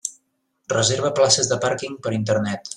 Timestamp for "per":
2.07-2.19